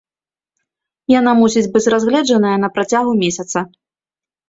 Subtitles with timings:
[1.19, 3.57] Яна мусіць быць разгледжаная на працягу месяца.